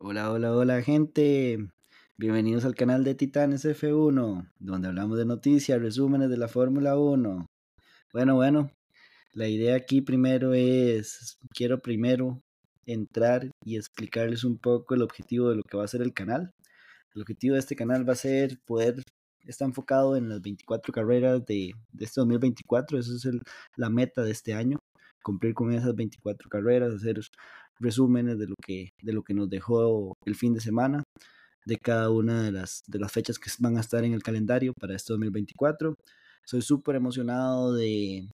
Hola, 0.00 0.30
hola, 0.30 0.52
hola 0.52 0.80
gente. 0.82 1.58
Bienvenidos 2.16 2.64
al 2.64 2.76
canal 2.76 3.02
de 3.02 3.16
Titanes 3.16 3.64
F1, 3.64 4.48
donde 4.60 4.86
hablamos 4.86 5.18
de 5.18 5.24
noticias, 5.24 5.82
resúmenes 5.82 6.30
de 6.30 6.36
la 6.36 6.46
Fórmula 6.46 6.96
1. 6.96 7.46
Bueno, 8.12 8.34
bueno, 8.36 8.70
la 9.32 9.48
idea 9.48 9.74
aquí 9.74 10.00
primero 10.00 10.54
es, 10.54 11.40
quiero 11.52 11.80
primero 11.80 12.40
entrar 12.86 13.50
y 13.64 13.76
explicarles 13.76 14.44
un 14.44 14.58
poco 14.58 14.94
el 14.94 15.02
objetivo 15.02 15.50
de 15.50 15.56
lo 15.56 15.62
que 15.64 15.76
va 15.76 15.84
a 15.84 15.88
ser 15.88 16.02
el 16.02 16.14
canal. 16.14 16.54
El 17.16 17.22
objetivo 17.22 17.54
de 17.54 17.60
este 17.60 17.74
canal 17.74 18.08
va 18.08 18.12
a 18.12 18.16
ser 18.16 18.60
poder, 18.66 19.02
está 19.46 19.64
enfocado 19.64 20.16
en 20.16 20.28
las 20.28 20.40
24 20.40 20.92
carreras 20.92 21.44
de, 21.44 21.72
de 21.92 22.04
este 22.04 22.20
2024, 22.20 23.00
esa 23.00 23.16
es 23.16 23.24
el, 23.24 23.42
la 23.74 23.90
meta 23.90 24.22
de 24.22 24.30
este 24.30 24.54
año, 24.54 24.78
cumplir 25.22 25.54
con 25.54 25.72
esas 25.72 25.96
24 25.96 26.48
carreras, 26.48 26.94
hacer 26.94 27.18
resúmenes 27.80 28.38
de 28.38 28.46
lo 28.48 28.54
que, 28.64 28.90
de 29.02 29.12
lo 29.12 29.22
que 29.22 29.34
nos 29.34 29.48
dejó 29.48 30.14
el 30.24 30.34
fin 30.34 30.54
de 30.54 30.60
semana, 30.60 31.02
de 31.66 31.76
cada 31.76 32.10
una 32.10 32.42
de 32.42 32.52
las, 32.52 32.82
de 32.86 32.98
las 32.98 33.12
fechas 33.12 33.38
que 33.38 33.50
van 33.60 33.76
a 33.76 33.80
estar 33.80 34.04
en 34.04 34.14
el 34.14 34.22
calendario 34.22 34.72
para 34.78 34.96
este 34.96 35.12
2024. 35.12 35.94
Soy 36.44 36.62
súper 36.62 36.96
emocionado 36.96 37.74
de, 37.74 38.28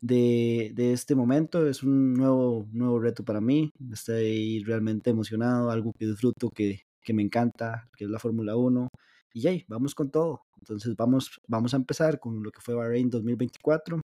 de, 0.00 0.72
de, 0.74 0.92
este 0.92 1.14
momento. 1.14 1.66
Es 1.66 1.82
un 1.82 2.14
nuevo, 2.14 2.66
nuevo 2.72 2.98
reto 3.00 3.24
para 3.24 3.40
mí. 3.40 3.70
Estoy 3.92 4.62
realmente 4.64 5.10
emocionado, 5.10 5.70
algo 5.70 5.92
que 5.98 6.06
disfruto, 6.06 6.50
que, 6.50 6.82
que 7.02 7.14
me 7.14 7.22
encanta, 7.22 7.88
que 7.96 8.04
es 8.04 8.10
la 8.10 8.18
Fórmula 8.18 8.56
1. 8.56 8.88
Y 9.34 9.64
vamos 9.68 9.94
con 9.94 10.10
todo. 10.10 10.42
Entonces 10.58 10.94
vamos, 10.96 11.30
vamos 11.46 11.74
a 11.74 11.76
empezar 11.76 12.18
con 12.18 12.42
lo 12.42 12.50
que 12.50 12.60
fue 12.60 12.74
Bahrein 12.74 13.10
2024. 13.10 14.00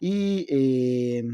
Y 0.00 0.46
eh, 0.48 1.24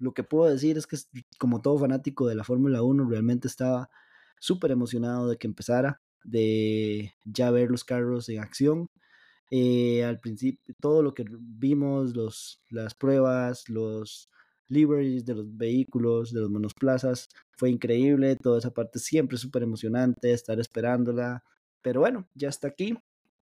lo 0.00 0.14
que 0.14 0.24
puedo 0.24 0.50
decir 0.50 0.78
es 0.78 0.86
que 0.86 0.96
como 1.38 1.60
todo 1.60 1.78
fanático 1.78 2.26
de 2.26 2.34
la 2.34 2.44
Fórmula 2.44 2.82
1, 2.82 3.08
realmente 3.08 3.46
estaba 3.46 3.90
súper 4.40 4.72
emocionado 4.72 5.28
de 5.28 5.36
que 5.36 5.46
empezara, 5.46 6.00
de 6.24 7.14
ya 7.24 7.50
ver 7.50 7.70
los 7.70 7.84
carros 7.84 8.28
en 8.30 8.40
acción. 8.40 8.90
Eh, 9.50 10.04
al 10.04 10.20
principio, 10.20 10.74
todo 10.80 11.02
lo 11.02 11.14
que 11.14 11.24
vimos, 11.28 12.16
los, 12.16 12.62
las 12.70 12.94
pruebas, 12.94 13.68
los 13.68 14.30
liveries 14.68 15.26
de 15.26 15.34
los 15.34 15.56
vehículos, 15.56 16.32
de 16.32 16.40
los 16.40 16.50
monoplazas, 16.50 17.28
fue 17.52 17.70
increíble. 17.70 18.36
Toda 18.36 18.58
esa 18.58 18.72
parte 18.72 18.98
siempre 18.98 19.36
súper 19.38 19.62
emocionante, 19.64 20.32
estar 20.32 20.58
esperándola. 20.60 21.44
Pero 21.82 22.00
bueno, 22.00 22.28
ya 22.34 22.48
está 22.48 22.68
aquí. 22.68 22.96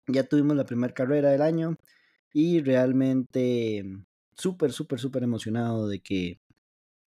Ya 0.07 0.23
tuvimos 0.23 0.55
la 0.57 0.65
primera 0.65 0.93
carrera 0.93 1.31
del 1.31 1.41
año 1.41 1.77
y 2.33 2.61
realmente 2.61 3.83
súper, 4.35 4.71
súper, 4.71 4.99
súper 4.99 5.23
emocionado 5.23 5.87
de 5.87 6.01
que 6.01 6.39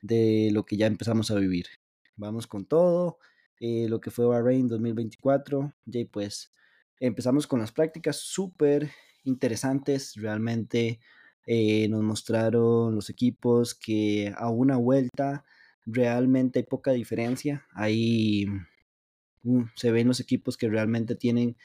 de 0.03 0.51
lo 0.53 0.65
que 0.65 0.77
ya 0.77 0.87
empezamos 0.87 1.31
a 1.31 1.37
vivir. 1.37 1.67
Vamos 2.17 2.47
con 2.47 2.67
todo, 2.67 3.19
eh, 3.61 3.87
lo 3.89 4.01
que 4.01 4.11
fue 4.11 4.27
Bahrain 4.27 4.69
2024, 4.69 5.75
y 5.87 6.05
pues 6.05 6.53
empezamos 7.01 7.47
con 7.47 7.61
las 7.61 7.73
prácticas 7.73 8.17
súper 8.17 8.91
interesantes, 9.25 10.15
realmente 10.17 11.01
eh, 11.47 11.89
nos 11.89 12.03
mostraron 12.03 12.95
los 12.95 13.11
equipos 13.11 13.75
que 13.75 14.33
a 14.37 14.51
una 14.51 14.77
vuelta 14.77 15.45
realmente 15.87 16.61
hay 16.61 16.65
poca 16.65 16.93
diferencia, 16.93 17.67
ahí 17.73 18.47
uh, 19.45 19.65
se 19.75 19.91
ven 19.91 20.09
los 20.09 20.21
equipos 20.21 20.57
que 20.57 20.69
realmente 20.69 21.15
tienen 21.15 21.57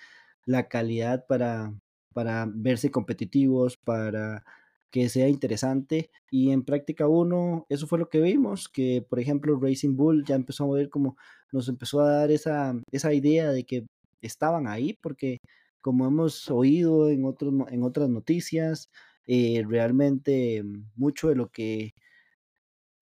la 0.46 0.68
calidad 0.68 1.26
para, 1.28 1.74
para 2.14 2.48
verse 2.50 2.92
competitivos, 2.92 3.78
para 3.78 4.46
que 4.94 5.10
sea 5.10 5.28
interesante. 5.28 6.12
Y 6.30 6.52
en 6.52 6.64
práctica 6.64 7.08
1, 7.08 7.66
eso 7.70 7.88
fue 7.88 7.98
lo 7.98 8.10
que 8.10 8.22
vimos, 8.22 8.70
que 8.70 9.04
por 9.10 9.20
ejemplo 9.20 9.60
Racing 9.60 9.96
Bull 9.96 10.24
ya 10.24 10.36
empezó 10.36 10.66
a 10.66 10.78
ver 10.78 10.90
como 10.90 11.18
nos 11.52 11.68
empezó 11.68 12.02
a 12.02 12.12
dar 12.12 12.32
esa, 12.32 12.76
esa 12.92 13.12
idea 13.14 13.52
de 13.52 13.64
que 13.66 13.88
estaban 14.22 14.68
ahí, 14.68 14.94
porque 15.02 15.40
como 15.82 16.08
hemos 16.08 16.50
oído 16.52 17.10
en, 17.10 17.26
otros, 17.26 17.54
en 17.72 17.84
otras 17.84 18.10
noticias, 18.10 18.90
eh, 19.28 19.64
realmente 19.68 20.64
mucho 20.96 21.30
de 21.30 21.36
lo 21.36 21.50
que 21.50 21.92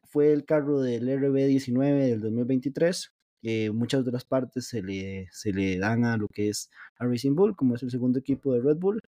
fue 0.06 0.32
el 0.34 0.46
carro 0.46 0.82
del 0.82 1.10
RB19 1.10 2.06
del 2.08 2.22
2023, 2.22 3.12
eh, 3.44 3.72
muchas 3.72 4.06
de 4.06 4.12
partes 4.30 4.68
se 4.68 4.82
le, 4.82 5.28
se 5.32 5.52
le 5.52 5.78
dan 5.78 6.06
a 6.06 6.18
lo 6.18 6.28
que 6.30 6.50
es 6.50 6.70
a 7.00 7.06
Racing 7.06 7.36
Bull, 7.36 7.56
como 7.56 7.76
es 7.76 7.84
el 7.84 7.92
segundo 7.92 8.20
equipo 8.20 8.54
de 8.54 8.62
Red 8.62 8.78
Bull, 8.78 9.02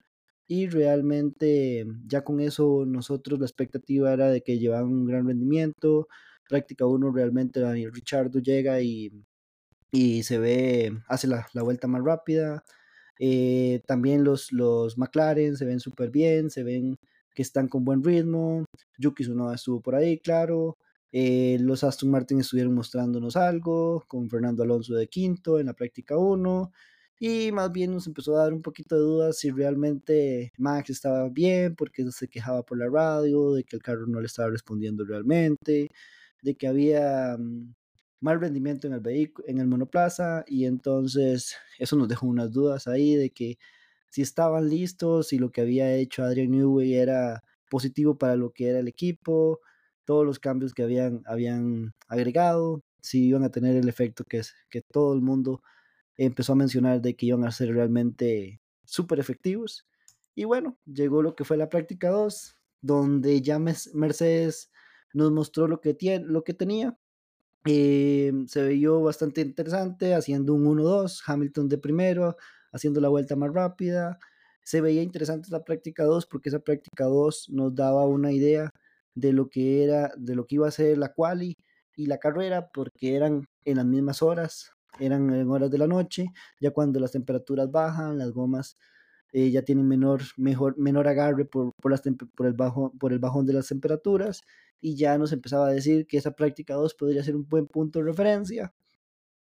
y 0.48 0.68
realmente 0.68 1.86
ya 2.06 2.24
con 2.24 2.40
eso 2.40 2.86
nosotros 2.86 3.40
la 3.40 3.46
expectativa 3.46 4.14
era 4.14 4.30
de 4.30 4.42
que 4.42 4.59
llevaban 4.59 4.90
un 4.90 5.06
gran 5.06 5.28
rendimiento. 5.28 6.08
Práctica 6.48 6.86
1 6.86 7.12
realmente 7.12 7.62
Richardo 7.92 8.40
llega 8.40 8.81
y, 8.81 9.12
y 9.92 10.24
se 10.24 10.40
ve, 10.40 11.02
hace 11.08 11.28
la, 11.28 11.48
la 11.54 11.64
vuelta 11.64 11.88
más 11.88 12.04
rápida. 12.04 12.64
Eh, 13.20 13.81
también 13.88 14.24
los, 14.24 14.52
los 14.52 14.98
McLaren 14.98 15.56
se 15.58 15.66
ven 15.66 15.80
súper 15.80 16.09
bien, 16.12 16.50
se 16.50 16.64
ven 16.64 16.98
que 17.34 17.42
están 17.42 17.68
con 17.68 17.86
buen 17.86 18.04
ritmo. 18.04 18.66
Yuki 18.98 19.24
Tsunoda 19.24 19.56
estuvo 19.56 19.81
por 19.81 19.96
ahí, 19.96 20.20
claro. 20.20 20.78
Eh, 21.12 21.58
los 21.62 21.84
Aston 21.84 22.10
Martin 22.10 22.40
estuvieron 22.40 22.74
mostrándonos 22.74 23.36
algo, 23.38 24.04
con 24.08 24.30
Fernando 24.30 24.64
Alonso 24.64 24.96
de 24.96 25.08
quinto 25.08 25.60
en 25.60 25.68
la 25.68 25.74
práctica 25.74 26.18
1 26.18 26.72
y 27.26 27.54
más 27.54 27.72
bien 27.72 27.92
nos 27.92 28.06
empezó 28.06 28.36
a 28.36 28.44
dar 28.44 28.54
un 28.54 28.62
poquito 28.62 28.96
de 28.96 29.02
dudas 29.02 29.38
si 29.38 29.50
realmente 29.50 30.52
Max 30.58 30.90
estaba 30.90 31.30
bien, 31.30 31.74
porque 31.74 32.06
se 32.12 32.28
quejaba 32.28 32.64
por 32.64 32.78
la 32.78 32.90
radio, 32.90 33.54
de 33.54 33.64
que 33.64 33.78
el 33.78 33.82
carro 33.82 34.06
no 34.08 34.20
le 34.20 34.26
estaba 34.26 34.50
respondiendo 34.50 35.06
realmente, 35.06 35.88
de 36.42 36.56
que 36.56 36.68
había 36.68 37.38
um, 37.40 37.74
mal 38.20 38.42
rendimiento 38.42 38.88
en 38.88 38.94
el 38.94 39.00
vehículo, 39.00 39.48
en 39.48 39.60
el 39.60 39.68
monoplaza, 39.68 40.44
y 40.48 40.66
entonces 40.66 41.56
eso 41.80 41.96
nos 41.96 42.10
dejó 42.10 42.28
unas 42.28 42.52
dudas 42.52 42.88
ahí 42.88 43.16
de 43.16 43.30
que 43.30 43.58
si 44.10 44.22
estaban 44.22 44.68
listos, 44.68 45.30
si 45.30 45.40
lo 45.40 45.50
que 45.50 45.62
había 45.62 45.96
hecho 45.96 46.24
Adrian 46.24 46.52
Newey 46.52 46.96
era 46.96 47.42
positivo 47.70 48.18
para 48.18 48.36
lo 48.36 48.52
que 48.52 48.68
era 48.68 48.80
el 48.80 48.90
equipo, 48.90 49.62
todos 50.04 50.26
los 50.26 50.40
cambios 50.40 50.74
que 50.74 50.84
habían, 50.84 51.22
habían 51.26 51.94
agregado, 52.10 52.84
si 53.02 53.28
iban 53.28 53.46
a 53.46 53.50
tener 53.50 53.78
el 53.78 53.88
efecto 53.88 54.26
que, 54.26 54.42
que 54.70 54.82
todo 54.82 55.14
el 55.14 55.22
mundo 55.22 55.62
empezó 56.18 56.53
a 56.53 56.57
mencionar 56.57 57.01
de 57.01 57.16
que 57.16 57.28
iban 57.28 57.46
a 57.46 57.51
ser 57.51 57.74
realmente 57.74 58.62
súper 58.84 59.19
efectivos. 59.19 59.88
Y 60.35 60.46
bueno, 60.46 60.78
llegó 60.85 61.22
lo 61.22 61.35
que 61.35 61.44
fue 61.44 61.57
la 61.57 61.69
práctica 61.69 62.09
2, 62.09 62.57
donde 62.81 63.41
ya 63.41 63.59
Mercedes 63.59 64.72
nos 65.13 65.31
mostró 65.31 65.68
lo 65.68 65.79
que, 65.81 65.94
tiene, 65.94 66.25
lo 66.25 66.44
que 66.44 66.53
tenía. 66.53 66.97
Eh, 67.66 68.34
se 68.47 68.63
veía 68.63 68.90
bastante 68.90 69.41
interesante, 69.41 70.16
haciendo 70.16 70.53
un 70.53 70.66
1-2, 70.66 71.22
Hamilton 71.25 71.69
de 71.69 71.78
primero, 71.78 72.35
haciendo 72.72 73.00
la 73.00 73.09
vuelta 73.09 73.35
más 73.35 73.53
rápida. 73.53 74.19
Se 74.63 74.81
veía 74.81 75.01
interesante 75.03 75.50
la 75.51 75.63
práctica 75.63 76.03
2 76.03 76.25
porque 76.25 76.50
esa 76.50 76.59
práctica 76.59 77.06
2 77.06 77.50
nos 77.51 77.75
daba 77.75 78.06
una 78.06 78.31
idea 78.31 78.72
de 79.16 79.34
lo 79.34 79.50
que 79.50 79.84
era, 79.84 80.12
de 80.18 80.35
lo 80.35 80.45
que 80.47 80.56
iba 80.56 80.68
a 80.68 80.72
ser 80.72 80.97
la 80.97 81.13
quali 81.13 81.57
y 81.95 82.07
la 82.07 82.18
carrera, 82.18 82.69
porque 82.74 83.16
eran 83.16 83.45
en 83.66 83.78
las 83.78 83.85
mismas 83.85 84.22
horas, 84.22 84.72
eran 85.00 85.34
en 85.34 85.50
horas 85.50 85.72
de 85.72 85.78
la 85.78 85.88
noche, 85.88 86.31
ya 86.59 86.72
cuando 86.72 87.00
las 87.00 87.12
temperaturas 87.12 87.72
bajan, 87.72 88.18
las 88.18 88.31
gomas 88.31 88.78
eh, 89.31 89.50
ya 89.50 89.64
tienen 89.64 89.88
menor, 89.88 90.22
mejor, 90.38 90.78
menor 90.78 91.08
agarre 91.08 91.46
por, 91.46 91.74
por, 91.81 91.92
las 91.92 92.02
por, 92.36 92.46
el 92.46 92.54
bajo, 92.54 92.94
por 93.00 93.14
el 93.14 93.20
bajón 93.20 93.46
de 93.46 93.54
las 93.54 93.68
temperaturas 93.68 94.42
y 94.80 94.96
ya 94.96 95.18
nos 95.18 95.31
empezaba 95.31 95.68
a 95.68 95.72
decir 95.72 96.06
que 96.06 96.18
esa 96.18 96.31
práctica 96.31 96.76
2 96.76 96.94
podría 96.94 97.24
ser 97.24 97.36
un 97.36 97.48
buen 97.48 97.68
punto 97.68 98.00
de 98.00 98.06
referencia. 98.06 98.74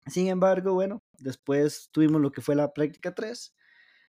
Sin 0.07 0.29
embargo, 0.29 0.75
bueno, 0.75 1.03
después 1.19 1.89
tuvimos 1.93 2.21
lo 2.21 2.31
que 2.31 2.41
fue 2.41 2.55
la 2.55 2.73
práctica 2.73 3.15
3. 3.15 3.55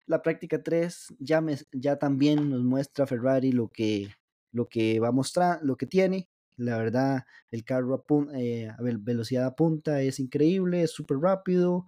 La 0.07 0.21
práctica 0.21 0.61
3 0.61 1.15
ya, 1.19 1.41
me, 1.41 1.57
ya 1.71 1.97
también 1.97 2.49
nos 2.49 2.63
muestra 2.63 3.07
Ferrari 3.07 3.51
lo 3.51 3.69
que, 3.69 4.09
lo 4.51 4.67
que 4.67 4.99
va 4.99 5.09
a 5.09 5.13
mostrar, 5.13 5.59
lo 5.63 5.77
que 5.77 5.85
tiene, 5.85 6.29
la 6.57 6.77
verdad, 6.77 7.25
el 7.51 7.63
carro 7.63 7.95
a, 7.95 8.39
eh, 8.39 8.69
a 8.69 8.77
velocidad 8.81 9.45
a 9.45 9.55
punta 9.55 10.01
es 10.01 10.19
increíble, 10.19 10.83
es 10.83 10.91
súper 10.91 11.17
rápido. 11.17 11.85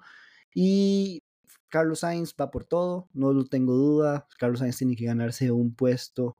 Y 0.53 1.23
Carlos 1.69 1.99
Sainz 2.01 2.35
va 2.39 2.51
por 2.51 2.65
todo, 2.65 3.09
no 3.13 3.33
lo 3.33 3.45
tengo 3.45 3.73
duda. 3.73 4.27
Carlos 4.39 4.59
Sainz 4.59 4.77
tiene 4.77 4.95
que 4.95 5.05
ganarse 5.05 5.51
un 5.51 5.75
puesto 5.75 6.37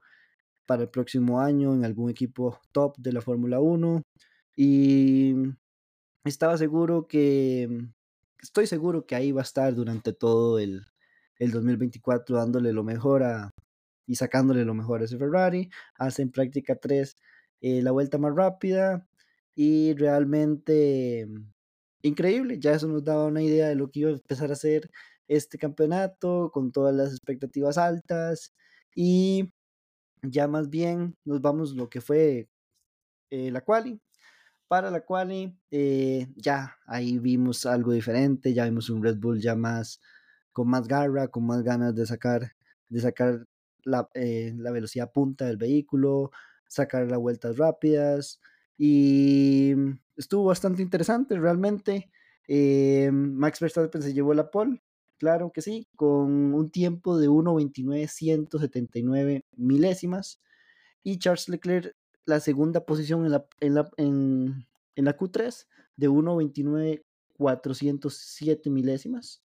para 0.65 0.83
el 0.83 0.89
próximo 0.89 1.42
año 1.42 1.74
en 1.74 1.86
algún 1.86 2.09
equipo 2.09 2.59
top 2.71 2.95
de 2.98 3.13
la 3.13 3.21
Fórmula 3.21 3.59
1. 3.59 4.03
Y 4.56 5.33
estaba 6.24 6.57
seguro 6.57 7.07
que, 7.07 7.68
estoy 8.42 8.68
seguro 8.68 9.06
que 9.06 9.15
ahí 9.15 9.31
va 9.31 9.42
a 9.42 9.44
estar 9.44 9.74
durante 9.74 10.13
todo 10.13 10.59
el, 10.59 10.86
el 11.39 11.51
2024 11.51 12.38
dándole 12.38 12.71
lo 12.74 12.83
mejor 12.83 13.24
a, 13.24 13.51
y 14.06 14.15
sacándole 14.15 14.65
lo 14.65 14.74
mejor 14.74 15.01
a 15.01 15.06
ese 15.06 15.18
Ferrari. 15.18 15.69
Hace 15.98 16.21
en 16.21 16.31
práctica 16.31 16.75
3 16.75 17.18
eh, 17.63 17.81
la 17.81 17.92
vuelta 17.92 18.19
más 18.19 18.36
rápida 18.36 19.07
y 19.56 19.95
realmente 19.95 21.27
increíble. 22.04 22.60
Ya 22.60 22.74
eso 22.74 22.88
nos 22.88 23.04
daba 23.04 23.25
una 23.25 23.42
idea 23.42 23.69
de 23.69 23.75
lo 23.75 23.89
que 23.92 24.01
iba 24.01 24.10
a 24.12 24.13
empezar 24.13 24.50
a 24.51 24.54
hacer 24.54 24.92
este 25.27 25.57
campeonato 25.57 26.51
con 26.54 26.71
todas 26.71 26.95
las 26.95 27.12
expectativas 27.12 27.77
altas 27.77 28.54
y 28.95 29.51
ya 30.24 30.48
más 30.48 30.69
bien 30.69 31.15
nos 31.25 31.42
vamos 31.42 31.74
lo 31.75 31.89
que 31.89 32.01
fue 32.01 32.50
eh, 33.31 33.51
la 33.51 33.62
quali. 33.62 34.01
Para 34.68 34.92
la 34.92 35.01
cual 35.01 35.56
eh, 35.71 36.27
ya 36.36 36.77
ahí 36.88 37.19
vimos 37.19 37.65
algo 37.65 37.92
diferente, 37.94 38.54
ya 38.54 38.65
vimos 38.65 38.89
un 38.89 39.04
Red 39.04 39.18
Bull 39.18 39.39
ya 39.42 39.56
más 39.56 40.01
con 40.54 40.69
más 40.69 40.88
garra, 40.88 41.27
con 41.30 41.45
más 41.45 41.63
ganas 41.63 41.95
de 41.95 42.06
sacar, 42.06 42.54
de 42.89 43.01
sacar 43.01 43.45
la, 43.83 44.10
eh, 44.15 44.54
la 44.57 44.71
velocidad 44.71 45.12
punta 45.12 45.45
del 45.45 45.57
vehículo, 45.57 46.31
sacar 46.74 47.10
las 47.10 47.20
vueltas 47.20 47.58
rápidas 47.58 48.40
y 48.78 49.74
estuvo 50.16 50.46
bastante 50.46 50.81
interesante 50.81 51.38
realmente. 51.38 52.10
Eh, 52.48 53.10
Max 53.12 53.60
Verstappen 53.60 54.02
se 54.02 54.14
llevó 54.14 54.34
la 54.34 54.50
pole, 54.52 54.81
claro 55.18 55.52
que 55.54 55.62
sí, 55.62 55.90
con 55.96 56.54
un 56.54 56.70
tiempo 56.72 57.18
de 57.18 57.30
1.29.179 57.30 59.44
milésimas 59.56 60.42
y 61.04 61.20
Charles 61.20 61.50
Leclerc 61.50 61.96
la 62.25 62.40
segunda 62.40 62.86
posición 62.86 63.25
en 63.25 63.31
la, 63.31 63.46
en 63.60 63.74
la, 63.75 63.90
en, 63.98 64.66
en 64.96 65.06
la 65.06 65.18
Q3 65.18 65.68
de 65.98 66.10
1.29.407 66.10 68.72
milésimas. 68.72 69.44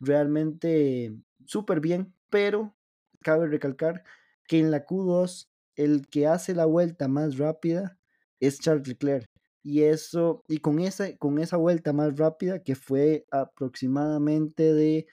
Realmente 0.00 1.16
súper 1.46 1.80
bien, 1.80 2.14
pero 2.30 2.76
cabe 3.20 3.48
recalcar 3.48 4.04
que 4.46 4.60
en 4.60 4.70
la 4.70 4.86
Q2 4.86 5.48
el 5.78 6.06
que 6.08 6.26
hace 6.26 6.54
la 6.54 6.66
vuelta 6.66 7.08
más 7.08 7.38
rápida 7.38 7.98
es 8.40 8.58
Charles 8.58 8.88
Leclerc. 8.88 9.26
Y 9.62 9.84
eso, 9.84 10.42
y 10.48 10.58
con 10.58 10.80
esa, 10.80 11.16
con 11.18 11.38
esa 11.38 11.56
vuelta 11.56 11.92
más 11.92 12.18
rápida, 12.18 12.62
que 12.62 12.74
fue 12.74 13.26
aproximadamente 13.30 14.74
de, 14.74 15.06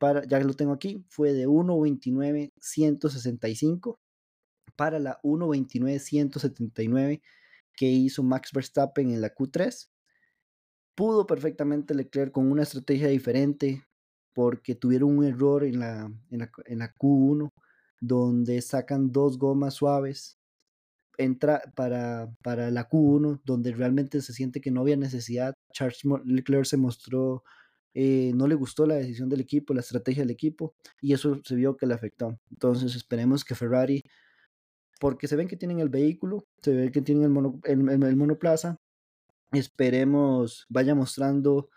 para, 0.00 0.24
ya 0.26 0.40
lo 0.40 0.54
tengo 0.54 0.72
aquí, 0.72 1.04
fue 1.08 1.34
de 1.34 1.46
1.29.165 1.46 3.98
para 4.74 4.98
la 4.98 5.20
1.29.179 5.22 7.20
que 7.74 7.86
hizo 7.86 8.22
Max 8.22 8.52
Verstappen 8.52 9.10
en 9.10 9.20
la 9.20 9.34
Q3. 9.34 9.90
Pudo 10.94 11.26
perfectamente 11.26 11.94
Leclerc 11.94 12.32
con 12.32 12.50
una 12.50 12.62
estrategia 12.62 13.08
diferente 13.08 13.84
porque 14.32 14.74
tuvieron 14.74 15.18
un 15.18 15.24
error 15.24 15.64
en 15.64 15.80
la, 15.80 16.10
en 16.30 16.38
la, 16.38 16.50
en 16.66 16.78
la 16.78 16.94
Q1 16.94 17.52
donde 18.00 18.60
sacan 18.62 19.12
dos 19.12 19.38
gomas 19.38 19.74
suaves 19.74 20.38
entra 21.18 21.62
para, 21.74 22.30
para 22.42 22.70
la 22.70 22.88
Q1, 22.88 23.40
donde 23.44 23.72
realmente 23.72 24.20
se 24.20 24.32
siente 24.32 24.60
que 24.60 24.70
no 24.70 24.82
había 24.82 24.96
necesidad. 24.96 25.54
Charles 25.72 26.02
Leclerc 26.24 26.64
se 26.64 26.76
mostró, 26.76 27.44
eh, 27.94 28.32
no 28.34 28.46
le 28.46 28.54
gustó 28.54 28.86
la 28.86 28.96
decisión 28.96 29.28
del 29.28 29.40
equipo, 29.40 29.74
la 29.74 29.80
estrategia 29.80 30.22
del 30.22 30.30
equipo, 30.30 30.74
y 31.00 31.12
eso 31.12 31.40
se 31.44 31.54
vio 31.54 31.76
que 31.76 31.86
le 31.86 31.94
afectó. 31.94 32.38
Entonces 32.50 32.94
esperemos 32.94 33.44
que 33.44 33.54
Ferrari, 33.54 34.02
porque 35.00 35.28
se 35.28 35.36
ven 35.36 35.48
que 35.48 35.56
tienen 35.56 35.80
el 35.80 35.88
vehículo, 35.88 36.46
se 36.62 36.72
ven 36.72 36.92
que 36.92 37.02
tienen 37.02 37.24
el, 37.24 37.30
mono, 37.30 37.60
el, 37.64 38.16
monoplaza, 38.16 38.78
esperemos 39.52 40.66
vaya 40.68 40.94
mostrando 40.94 41.70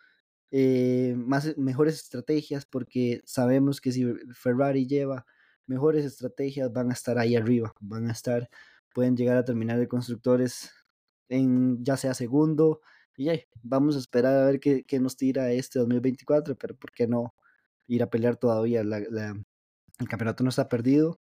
eh, 0.51 1.13
más, 1.17 1.57
mejores 1.57 1.95
estrategias, 1.95 2.65
porque 2.65 3.21
sabemos 3.25 3.81
que 3.81 3.91
si 3.91 4.05
Ferrari 4.33 4.87
lleva 4.87 5.25
mejores 5.69 6.03
estrategias 6.03 6.73
van 6.73 6.89
a 6.89 6.93
estar 6.93 7.17
ahí 7.17 7.35
arriba, 7.35 7.73
van 7.79 8.09
a 8.09 8.11
estar 8.11 8.49
pueden 8.93 9.15
llegar 9.15 9.37
a 9.37 9.45
terminar 9.45 9.79
de 9.79 9.87
constructores 9.87 10.71
en 11.29 11.83
ya 11.83 11.97
sea 11.97 12.13
segundo. 12.13 12.81
Y 13.15 13.29
vamos 13.61 13.95
a 13.95 13.99
esperar 13.99 14.35
a 14.35 14.45
ver 14.45 14.59
qué, 14.59 14.83
qué, 14.83 14.99
nos 14.99 15.17
tira 15.17 15.51
este 15.51 15.79
2024, 15.79 16.57
pero 16.57 16.75
¿por 16.75 16.91
qué 16.91 17.07
no 17.07 17.35
ir 17.87 18.01
a 18.01 18.09
pelear 18.09 18.37
todavía? 18.37 18.83
La, 18.83 19.01
la, 19.09 19.41
el 19.99 20.07
campeonato 20.07 20.43
no 20.43 20.49
está 20.49 20.69
perdido. 20.69 21.19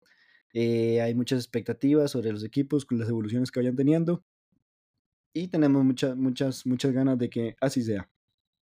Eh, 0.54 1.02
hay 1.02 1.14
muchas 1.14 1.38
expectativas 1.38 2.10
sobre 2.10 2.32
los 2.32 2.44
equipos 2.44 2.86
con 2.86 2.98
las 2.98 3.08
evoluciones 3.08 3.50
que 3.50 3.60
vayan 3.60 3.76
teniendo. 3.76 4.24
Y 5.34 5.48
tenemos 5.48 5.84
muchas, 5.84 6.16
muchas, 6.16 6.66
muchas 6.66 6.92
ganas 6.92 7.18
de 7.18 7.28
que 7.28 7.56
así 7.60 7.82
sea. 7.82 8.08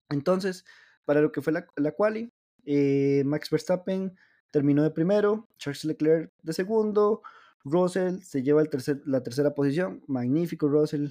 Entonces, 0.09 0.63
para 1.06 1.21
lo 1.21 1.31
que 1.31 1.41
fue 1.41 1.53
la, 1.53 1.68
la 1.75 1.91
quali, 1.91 2.31
eh, 2.65 3.24
Max 3.25 3.50
Verstappen 3.50 4.15
terminó 4.52 4.84
de 4.84 4.92
primero, 4.92 5.48
Charles 5.58 5.86
Leclerc 5.86 6.32
de 6.42 6.54
segundo, 6.54 7.22
Russell 7.64 8.20
se 8.22 8.44
lleva 8.44 8.62
el 8.62 8.70
tercer, 8.70 9.02
la 9.06 9.24
tercera 9.24 9.54
posición, 9.54 10.02
magnífico 10.08 10.68
Russell, 10.68 11.10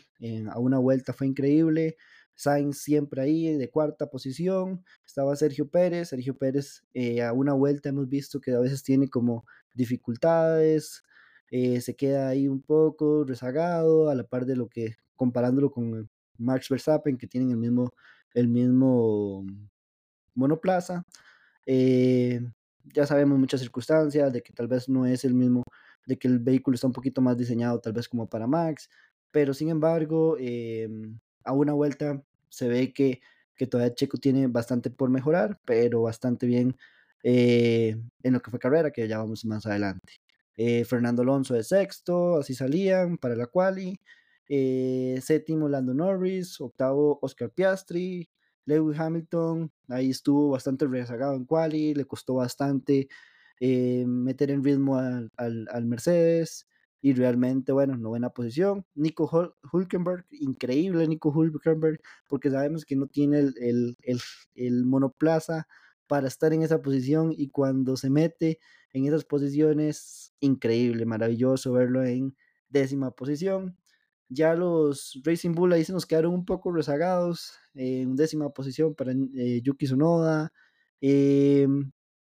a 0.50 0.58
una 0.58 0.78
vuelta 0.78 1.12
fue 1.12 1.26
increíble. 1.26 1.96
Sainz 2.36 2.78
siempre 2.78 3.22
ahí 3.22 3.56
de 3.56 3.70
cuarta 3.70 4.10
posición, 4.10 4.84
estaba 5.06 5.34
Sergio 5.36 5.68
Pérez, 5.70 6.10
Sergio 6.10 6.36
Pérez 6.36 6.84
eh, 6.92 7.22
a 7.22 7.32
una 7.32 7.54
vuelta 7.54 7.88
hemos 7.88 8.08
visto 8.10 8.40
que 8.40 8.52
a 8.52 8.60
veces 8.60 8.82
tiene 8.82 9.08
como 9.08 9.46
dificultades, 9.72 11.02
eh, 11.50 11.80
se 11.80 11.96
queda 11.96 12.28
ahí 12.28 12.46
un 12.46 12.60
poco 12.60 13.24
rezagado, 13.24 14.10
a 14.10 14.14
la 14.14 14.24
par 14.24 14.44
de 14.44 14.56
lo 14.56 14.68
que, 14.68 14.96
comparándolo 15.16 15.70
con 15.70 16.10
Max 16.36 16.68
Verstappen, 16.68 17.16
que 17.16 17.26
tienen 17.26 17.50
el 17.50 17.56
mismo, 17.56 17.94
el 18.34 18.48
mismo 18.48 19.46
monoplaza. 20.34 21.06
Eh, 21.64 22.42
ya 22.94 23.06
sabemos 23.06 23.38
muchas 23.38 23.60
circunstancias 23.60 24.32
de 24.32 24.42
que 24.42 24.52
tal 24.52 24.68
vez 24.68 24.88
no 24.88 25.06
es 25.06 25.24
el 25.24 25.34
mismo 25.34 25.62
de 26.06 26.18
que 26.18 26.28
el 26.28 26.38
vehículo 26.38 26.76
está 26.76 26.86
un 26.86 26.92
poquito 26.92 27.20
más 27.20 27.36
diseñado 27.36 27.80
tal 27.80 27.92
vez 27.92 28.08
como 28.08 28.28
para 28.28 28.46
Max, 28.46 28.88
pero 29.30 29.54
sin 29.54 29.70
embargo, 29.70 30.36
eh, 30.38 30.88
a 31.44 31.52
una 31.52 31.72
vuelta 31.72 32.22
se 32.48 32.68
ve 32.68 32.92
que, 32.92 33.20
que, 33.56 33.66
todavía 33.66 33.94
Checo 33.94 34.18
tiene 34.18 34.46
bastante 34.46 34.90
por 34.90 35.10
mejorar, 35.10 35.60
pero 35.64 36.02
bastante 36.02 36.46
bien 36.46 36.76
eh, 37.22 37.96
en 38.22 38.32
lo 38.32 38.40
que 38.40 38.50
fue 38.50 38.60
carrera, 38.60 38.92
que 38.92 39.08
ya 39.08 39.18
vamos 39.18 39.44
más 39.44 39.66
adelante. 39.66 40.14
Eh, 40.56 40.84
Fernando 40.84 41.22
Alonso 41.22 41.54
de 41.54 41.64
sexto, 41.64 42.36
así 42.38 42.54
salían 42.54 43.18
para 43.18 43.36
la 43.36 43.46
quali. 43.46 44.00
Eh, 44.48 45.18
séptimo 45.22 45.68
Lando 45.68 45.92
Norris, 45.92 46.60
octavo 46.60 47.18
Oscar 47.20 47.50
Piastri, 47.50 48.28
Lewis 48.66 48.98
Hamilton, 48.98 49.72
ahí 49.88 50.10
estuvo 50.10 50.50
bastante 50.50 50.86
rezagado 50.86 51.34
en 51.34 51.44
quali, 51.44 51.94
le 51.94 52.04
costó 52.04 52.34
bastante 52.34 53.08
eh, 53.60 54.04
meter 54.06 54.50
en 54.50 54.62
ritmo 54.62 54.96
al, 54.98 55.30
al, 55.36 55.66
al, 55.72 55.86
Mercedes 55.86 56.66
y 57.00 57.14
realmente, 57.14 57.72
bueno, 57.72 57.96
novena 57.96 58.30
posición. 58.30 58.84
Nico 58.94 59.28
Hul 59.32 59.54
Hulkenberg, 59.72 60.26
increíble 60.30 61.06
Nico 61.06 61.30
Hulkenberg, 61.30 62.00
porque 62.28 62.50
sabemos 62.50 62.84
que 62.84 62.96
no 62.96 63.06
tiene 63.06 63.38
el, 63.38 63.54
el, 63.58 63.96
el, 64.02 64.20
el, 64.56 64.84
monoplaza 64.84 65.66
para 66.06 66.28
estar 66.28 66.52
en 66.52 66.62
esa 66.62 66.82
posición 66.82 67.32
y 67.36 67.48
cuando 67.48 67.96
se 67.96 68.10
mete 68.10 68.58
en 68.92 69.06
esas 69.06 69.24
posiciones, 69.24 70.34
increíble, 70.40 71.06
maravilloso 71.06 71.72
verlo 71.72 72.04
en 72.04 72.36
décima 72.68 73.10
posición. 73.12 73.76
Ya 74.28 74.54
los 74.54 75.20
Racing 75.24 75.52
Bull 75.52 75.72
ahí 75.72 75.84
se 75.84 75.92
nos 75.92 76.04
quedaron 76.06 76.34
un 76.34 76.44
poco 76.44 76.72
rezagados, 76.72 77.52
eh, 77.74 78.00
en 78.02 78.16
décima 78.16 78.50
posición 78.50 78.94
para 78.94 79.12
eh, 79.12 79.60
Yuki 79.62 79.86
Tsunoda, 79.86 80.52
eh, 81.00 81.66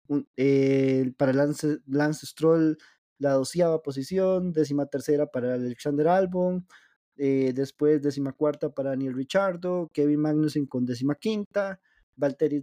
un, 0.08 0.28
eh, 0.38 1.14
para 1.18 1.34
Lance, 1.34 1.80
Lance, 1.88 2.26
Stroll 2.26 2.78
la 3.18 3.32
doceava 3.34 3.82
posición, 3.82 4.52
décima 4.52 4.88
tercera 4.88 5.28
para 5.28 5.54
Alexander 5.54 6.08
Albon, 6.10 6.68
después 7.16 8.02
décima 8.02 8.34
cuarta 8.34 8.70
para 8.74 8.90
Daniel 8.90 9.14
Richardo, 9.14 9.90
Kevin 9.94 10.20
Magnussen 10.20 10.66
con 10.66 10.86
décima 10.86 11.16
quinta, 11.16 11.80
Valtteri 12.18 12.62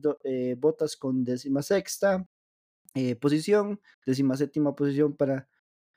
Bottas 0.58 0.96
con 0.96 1.24
décima 1.24 1.62
sexta 1.62 2.28
posición, 3.18 3.80
décima 4.04 4.36
séptima 4.36 4.74
posición 4.74 5.16
para 5.16 5.48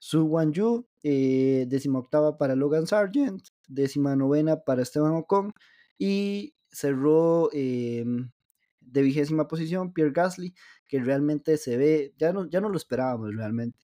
Su 0.07 0.25
Wanju, 0.25 0.85
eh, 1.01 1.65
décima 1.67 1.97
octava 1.97 2.37
para 2.37 2.55
Logan 2.55 2.85
Sargent, 2.85 3.41
décima 3.67 4.15
novena 4.15 4.63
para 4.63 4.83
Esteban 4.83 5.13
Ocon 5.15 5.51
y 5.97 6.53
cerró 6.69 7.49
eh, 7.53 8.05
de 8.81 9.01
vigésima 9.01 9.47
posición, 9.47 9.93
Pierre 9.93 10.11
Gasly, 10.11 10.53
que 10.87 10.99
realmente 10.99 11.57
se 11.57 11.75
ve, 11.77 12.13
ya 12.19 12.33
no, 12.33 12.47
ya 12.47 12.61
no 12.61 12.69
lo 12.69 12.77
esperábamos 12.77 13.35
realmente, 13.35 13.79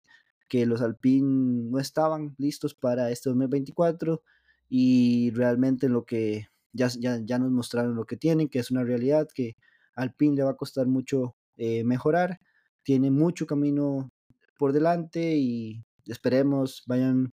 que 0.50 0.66
los 0.66 0.82
Alpine 0.82 1.70
no 1.72 1.80
estaban 1.80 2.36
listos 2.38 2.76
para 2.76 3.12
este 3.12 3.30
2024 3.30 4.22
y 4.68 5.32
realmente 5.32 5.88
lo 5.88 6.04
que 6.04 6.50
ya, 6.74 6.90
ya, 7.00 7.22
ya 7.24 7.40
nos 7.40 7.52
mostraron 7.52 7.96
lo 7.96 8.04
que 8.04 8.18
tienen, 8.18 8.50
que 8.50 8.60
es 8.60 8.72
una 8.72 8.84
realidad 8.84 9.30
que 9.34 9.56
Alpine 9.96 10.36
le 10.36 10.44
va 10.44 10.52
a 10.52 10.58
costar 10.58 10.86
mucho 10.86 11.38
eh, 11.56 11.86
mejorar, 11.86 12.42
tiene 12.84 13.10
mucho 13.10 13.48
camino 13.48 14.12
por 14.58 14.74
delante 14.74 15.38
y 15.38 15.86
esperemos 16.06 16.84
vayan 16.88 17.32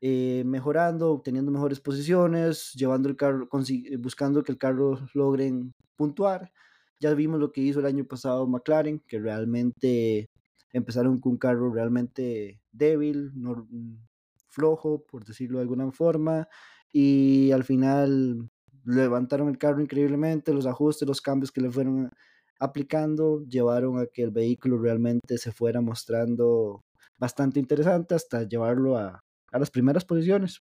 eh, 0.00 0.44
mejorando, 0.44 1.10
obteniendo 1.10 1.50
mejores 1.50 1.80
posiciones, 1.80 2.72
llevando 2.74 3.08
el 3.08 3.16
carro, 3.16 3.48
buscando 3.98 4.42
que 4.42 4.52
el 4.52 4.58
carro 4.58 5.00
logren 5.14 5.72
puntuar. 5.96 6.52
Ya 7.00 7.14
vimos 7.14 7.40
lo 7.40 7.52
que 7.52 7.62
hizo 7.62 7.80
el 7.80 7.86
año 7.86 8.04
pasado 8.04 8.46
McLaren, 8.46 9.00
que 9.06 9.18
realmente 9.18 10.28
empezaron 10.72 11.20
con 11.20 11.32
un 11.32 11.38
carro 11.38 11.72
realmente 11.72 12.60
débil, 12.72 13.32
no, 13.34 13.66
flojo, 14.50 15.04
por 15.04 15.24
decirlo 15.24 15.58
de 15.58 15.62
alguna 15.62 15.90
forma, 15.92 16.48
y 16.92 17.50
al 17.52 17.64
final 17.64 18.48
levantaron 18.84 19.48
el 19.48 19.58
carro 19.58 19.82
increíblemente, 19.82 20.54
los 20.54 20.66
ajustes, 20.66 21.08
los 21.08 21.20
cambios 21.20 21.52
que 21.52 21.60
le 21.60 21.70
fueron 21.70 22.10
aplicando 22.58 23.44
llevaron 23.44 23.98
a 23.98 24.06
que 24.06 24.22
el 24.22 24.30
vehículo 24.30 24.78
realmente 24.78 25.36
se 25.38 25.52
fuera 25.52 25.80
mostrando 25.80 26.84
bastante 27.18 27.60
interesante 27.60 28.14
hasta 28.14 28.42
llevarlo 28.44 28.98
a, 28.98 29.24
a 29.52 29.58
las 29.58 29.70
primeras 29.70 30.04
posiciones. 30.04 30.62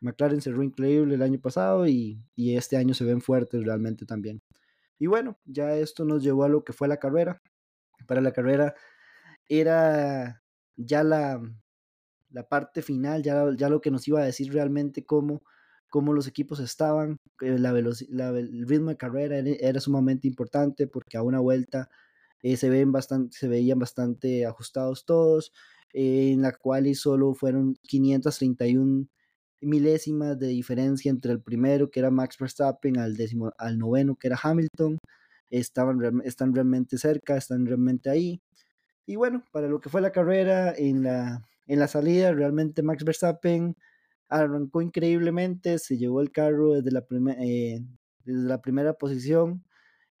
McLaren 0.00 0.40
cerró 0.40 0.62
increíble 0.62 1.14
el 1.14 1.22
año 1.22 1.40
pasado 1.40 1.86
y, 1.86 2.22
y 2.36 2.56
este 2.56 2.76
año 2.76 2.94
se 2.94 3.04
ven 3.04 3.20
fuertes 3.20 3.64
realmente 3.64 4.06
también. 4.06 4.42
Y 4.98 5.06
bueno, 5.06 5.38
ya 5.44 5.74
esto 5.74 6.04
nos 6.04 6.22
llevó 6.22 6.44
a 6.44 6.48
lo 6.48 6.64
que 6.64 6.72
fue 6.72 6.88
la 6.88 6.98
carrera. 6.98 7.42
Para 8.06 8.20
la 8.20 8.32
carrera 8.32 8.74
era 9.48 10.42
ya 10.76 11.02
la, 11.02 11.40
la 12.30 12.48
parte 12.48 12.82
final, 12.82 13.22
ya, 13.22 13.44
ya 13.56 13.68
lo 13.68 13.80
que 13.80 13.90
nos 13.90 14.06
iba 14.08 14.20
a 14.20 14.24
decir 14.24 14.52
realmente 14.52 15.04
cómo, 15.04 15.42
cómo 15.88 16.12
los 16.12 16.26
equipos 16.26 16.60
estaban, 16.60 17.18
la 17.40 17.72
la, 17.72 18.28
el 18.30 18.68
ritmo 18.68 18.90
de 18.90 18.96
carrera 18.96 19.38
era, 19.38 19.80
sumamente 19.80 20.28
importante 20.28 20.86
porque 20.86 21.16
a 21.16 21.22
una 21.22 21.40
vuelta 21.40 21.88
eh, 22.42 22.56
se, 22.56 22.70
ven 22.70 22.92
bastante, 22.92 23.36
se 23.36 23.48
veían 23.48 23.78
bastante 23.78 24.46
ajustados 24.46 25.04
todos, 25.04 25.52
en 25.92 26.42
la 26.42 26.52
cual 26.52 26.94
solo 26.94 27.34
fueron 27.34 27.76
531 27.82 29.06
milésimas 29.60 30.38
de 30.38 30.48
diferencia 30.48 31.10
entre 31.10 31.32
el 31.32 31.42
primero 31.42 31.90
que 31.90 32.00
era 32.00 32.10
Max 32.10 32.36
Verstappen 32.38 32.98
al 32.98 33.16
décimo, 33.16 33.52
al 33.58 33.78
noveno 33.78 34.16
que 34.16 34.28
era 34.28 34.38
Hamilton, 34.42 34.98
estaban, 35.50 36.22
están 36.24 36.54
realmente 36.54 36.98
cerca, 36.98 37.36
están 37.36 37.66
realmente 37.66 38.10
ahí. 38.10 38.40
Y 39.06 39.16
bueno, 39.16 39.42
para 39.52 39.68
lo 39.68 39.80
que 39.80 39.88
fue 39.88 40.00
la 40.00 40.12
carrera, 40.12 40.74
en 40.76 41.02
la, 41.02 41.44
en 41.66 41.78
la 41.78 41.88
salida, 41.88 42.32
realmente 42.32 42.82
Max 42.82 43.04
Verstappen 43.04 43.76
arrancó 44.28 44.82
increíblemente, 44.82 45.78
se 45.78 45.96
llevó 45.96 46.20
el 46.20 46.30
carro 46.30 46.74
desde 46.74 46.90
la, 46.92 47.06
eh, 47.40 47.80
desde 48.24 48.48
la 48.48 48.60
primera 48.60 48.94
posición 48.94 49.64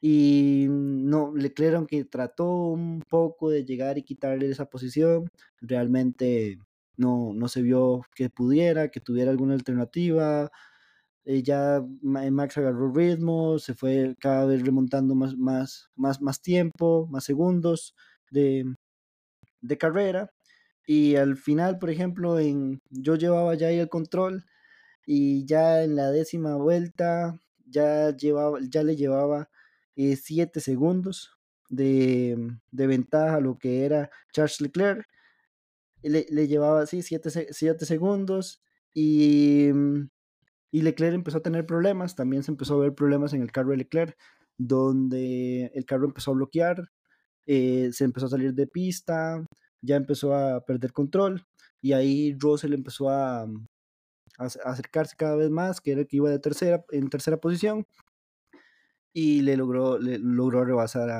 y 0.00 0.66
no, 0.68 1.34
Leclerc 1.34 1.76
aunque 1.76 2.04
trató 2.04 2.68
un 2.68 3.02
poco 3.08 3.50
de 3.50 3.64
llegar 3.64 3.98
y 3.98 4.04
quitarle 4.04 4.48
esa 4.50 4.66
posición, 4.66 5.30
realmente 5.60 6.58
no, 6.96 7.32
no 7.34 7.48
se 7.48 7.62
vio 7.62 8.02
que 8.14 8.30
pudiera, 8.30 8.88
que 8.90 9.00
tuviera 9.00 9.30
alguna 9.30 9.54
alternativa. 9.54 10.50
Eh, 11.24 11.42
ya 11.42 11.82
Max 12.02 12.58
agarró 12.58 12.92
ritmo, 12.92 13.58
se 13.58 13.74
fue 13.74 14.16
cada 14.20 14.46
vez 14.46 14.62
remontando 14.64 15.14
más, 15.14 15.36
más, 15.36 15.90
más, 15.96 16.22
más 16.22 16.40
tiempo, 16.42 17.06
más 17.10 17.24
segundos 17.24 17.94
de, 18.30 18.64
de 19.60 19.78
carrera. 19.78 20.30
Y 20.86 21.16
al 21.16 21.36
final, 21.36 21.78
por 21.78 21.90
ejemplo, 21.90 22.38
en, 22.40 22.82
yo 22.90 23.16
llevaba 23.16 23.54
ya 23.54 23.68
ahí 23.68 23.78
el 23.78 23.88
control 23.90 24.44
y 25.06 25.46
ya 25.46 25.84
en 25.84 25.96
la 25.96 26.10
décima 26.10 26.56
vuelta 26.56 27.38
ya, 27.66 28.16
llevaba, 28.16 28.58
ya 28.70 28.82
le 28.82 28.96
llevaba 28.96 29.50
7 29.98 30.58
eh, 30.58 30.62
segundos 30.62 31.38
de, 31.68 32.56
de, 32.70 32.86
ventaja 32.86 33.36
a 33.36 33.40
lo 33.40 33.58
que 33.58 33.84
era 33.84 34.10
Charles 34.32 34.60
Leclerc. 34.60 35.06
Le, 36.02 36.26
le 36.30 36.46
llevaba 36.46 36.82
así 36.82 37.02
7 37.02 37.30
segundos 37.84 38.62
y, 38.94 39.68
y 40.70 40.82
Leclerc 40.82 41.14
empezó 41.14 41.38
a 41.38 41.42
tener 41.42 41.66
problemas. 41.66 42.14
También 42.14 42.42
se 42.42 42.52
empezó 42.52 42.74
a 42.74 42.78
ver 42.78 42.94
problemas 42.94 43.32
en 43.32 43.42
el 43.42 43.52
carro 43.52 43.70
de 43.70 43.78
Leclerc, 43.78 44.16
donde 44.56 45.66
el 45.74 45.84
carro 45.84 46.06
empezó 46.06 46.30
a 46.30 46.34
bloquear, 46.34 46.90
eh, 47.46 47.90
se 47.92 48.04
empezó 48.04 48.26
a 48.26 48.30
salir 48.30 48.54
de 48.54 48.66
pista, 48.66 49.44
ya 49.82 49.96
empezó 49.96 50.34
a 50.34 50.64
perder 50.64 50.92
control 50.92 51.44
y 51.80 51.92
ahí 51.92 52.36
Russell 52.38 52.74
empezó 52.74 53.10
a, 53.10 53.42
a, 53.42 54.44
acercarse 54.64 55.16
cada 55.16 55.36
vez 55.36 55.50
más, 55.50 55.80
que 55.80 55.92
era 55.92 56.00
el 56.02 56.06
que 56.06 56.16
iba 56.16 56.30
de 56.30 56.38
tercera, 56.38 56.84
en 56.90 57.08
tercera 57.08 57.38
posición 57.38 57.86
y 59.12 59.42
le 59.42 59.56
logró, 59.56 59.98
le 59.98 60.18
logró 60.18 60.64
rebasar 60.64 61.10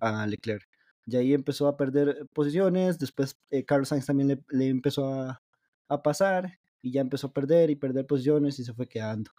a, 0.00 0.26
Leclerc. 0.26 0.66
Y 1.06 1.16
ahí 1.16 1.34
empezó 1.34 1.68
a 1.68 1.76
perder 1.76 2.26
posiciones, 2.32 2.98
después 2.98 3.36
eh, 3.50 3.64
Carlos 3.64 3.88
Sainz 3.88 4.06
también 4.06 4.42
le, 4.48 4.68
empezó 4.68 5.12
a, 5.12 5.40
pasar 6.02 6.58
y 6.80 6.92
ya 6.92 7.02
empezó 7.02 7.26
a 7.28 7.32
perder 7.34 7.70
y 7.70 7.76
perder 7.76 8.06
posiciones 8.06 8.58
y 8.58 8.64
se 8.64 8.72
fue 8.72 8.88
quedando. 8.88 9.30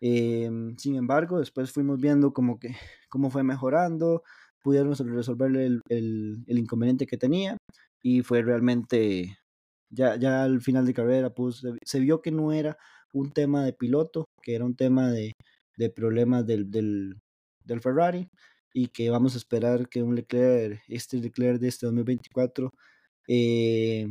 Eh, 0.00 0.50
sin 0.78 0.96
embargo, 0.96 1.38
después 1.38 1.70
fuimos 1.72 2.00
viendo 2.00 2.32
como 2.32 2.58
que 2.58 2.74
cómo 3.10 3.30
fue 3.30 3.42
mejorando, 3.42 4.22
pudieron 4.62 4.94
resolverle 4.94 5.66
el, 5.66 5.80
el, 5.88 6.44
el, 6.46 6.58
inconveniente 6.58 7.06
que 7.06 7.16
tenía 7.18 7.56
y 8.02 8.22
fue 8.22 8.42
realmente, 8.42 9.38
ya, 9.90 10.16
ya 10.16 10.44
al 10.44 10.60
final 10.60 10.86
de 10.86 10.94
carrera, 10.94 11.30
pues 11.30 11.62
se, 11.84 12.00
vio 12.00 12.22
que 12.22 12.30
no 12.30 12.52
era 12.52 12.76
un 13.12 13.32
tema 13.32 13.64
de 13.64 13.72
piloto, 13.72 14.26
que 14.42 14.54
era 14.54 14.64
un 14.64 14.76
tema 14.76 15.10
de, 15.10 15.32
de 15.76 15.90
problemas 15.90 16.46
del, 16.46 16.70
del, 16.70 17.16
del, 17.68 17.80
Ferrari 17.80 18.28
y 18.72 18.88
que 18.88 19.10
vamos 19.10 19.34
a 19.34 19.38
esperar 19.38 19.88
que 19.88 20.02
un 20.02 20.14
Leclerc, 20.14 20.82
este 20.88 21.18
Leclerc 21.18 21.60
de 21.60 21.68
este 21.68 21.86
2024, 21.86 22.72
eh, 23.28 24.08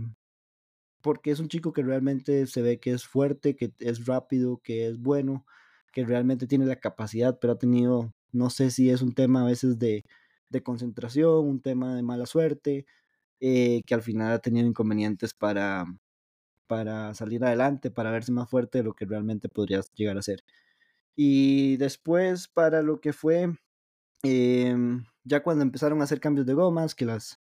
porque 1.01 1.31
es 1.31 1.39
un 1.39 1.47
chico 1.47 1.73
que 1.73 1.83
realmente 1.83 2.47
se 2.47 2.61
ve 2.61 2.79
que 2.79 2.91
es 2.91 3.05
fuerte, 3.05 3.55
que 3.55 3.71
es 3.79 4.05
rápido, 4.05 4.61
que 4.63 4.87
es 4.87 4.99
bueno, 4.99 5.45
que 5.91 6.05
realmente 6.05 6.47
tiene 6.47 6.65
la 6.65 6.77
capacidad, 6.77 7.39
pero 7.39 7.53
ha 7.53 7.57
tenido, 7.59 8.13
no 8.31 8.49
sé 8.49 8.71
si 8.71 8.89
es 8.89 9.01
un 9.01 9.13
tema 9.13 9.41
a 9.43 9.45
veces 9.45 9.79
de, 9.79 10.03
de 10.49 10.63
concentración, 10.63 11.45
un 11.45 11.61
tema 11.61 11.95
de 11.95 12.03
mala 12.03 12.25
suerte, 12.25 12.85
eh, 13.39 13.83
que 13.85 13.93
al 13.93 14.01
final 14.01 14.31
ha 14.33 14.39
tenido 14.39 14.67
inconvenientes 14.67 15.33
para, 15.33 15.85
para 16.67 17.13
salir 17.13 17.43
adelante, 17.43 17.91
para 17.91 18.11
verse 18.11 18.31
más 18.31 18.49
fuerte 18.49 18.79
de 18.79 18.83
lo 18.85 18.93
que 18.93 19.05
realmente 19.05 19.49
podría 19.49 19.81
llegar 19.95 20.17
a 20.17 20.21
ser. 20.21 20.43
Y 21.17 21.77
después 21.77 22.47
para 22.47 22.83
lo 22.83 23.01
que 23.01 23.12
fue, 23.12 23.57
eh, 24.24 24.77
ya 25.24 25.43
cuando 25.43 25.63
empezaron 25.63 26.00
a 26.00 26.05
hacer 26.05 26.19
cambios 26.21 26.45
de 26.45 26.53
gomas, 26.53 26.95
que 26.95 27.05
las 27.05 27.41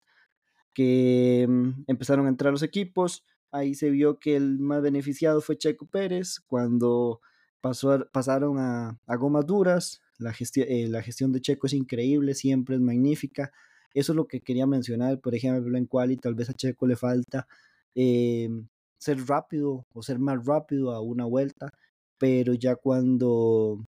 que 0.74 1.46
mm, 1.48 1.84
empezaron 1.88 2.25
a 2.25 2.29
entrar 2.29 2.53
los 2.53 2.63
equipos, 2.63 3.25
ahí 3.51 3.75
se 3.75 3.89
vio 3.89 4.20
que 4.20 4.36
el 4.36 4.60
más 4.60 4.82
beneficiado 4.82 5.41
fue 5.41 5.58
Checo 5.58 5.88
Pérez, 5.88 6.39
cuando 6.48 7.22
pasó, 7.62 8.08
pasaron 8.12 8.60
a, 8.60 9.00
a 9.05 9.15
gomas 9.17 9.46
duras, 9.46 10.01
la, 10.17 10.34
eh, 10.55 10.88
la 10.89 11.01
gestión 11.01 11.32
de 11.32 11.41
Checo 11.41 11.67
es 11.67 11.74
increíble, 11.74 12.34
siempre 12.34 12.75
es 12.75 12.82
magnífica, 12.82 13.51
eso 13.94 14.12
es 14.12 14.15
lo 14.15 14.27
que 14.27 14.41
quería 14.41 14.67
mencionar, 14.67 15.20
por 15.20 15.36
ejemplo, 15.36 15.77
en 15.77 15.86
Quali 15.86 16.17
tal 16.17 16.36
vez 16.36 16.50
a 16.50 16.53
Checo 16.53 16.88
le 16.88 16.96
falta 16.96 17.48
eh, 17.96 18.50
ser 18.98 19.25
rápido 19.25 19.86
o 19.94 20.01
ser 20.03 20.20
más 20.20 20.46
rápido 20.46 20.91
a 20.91 21.01
una 21.01 21.25
vuelta, 21.25 21.74
pero 22.17 22.53
ya 22.53 22.75
cuando 22.75 23.86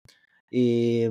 eh, 0.50 1.10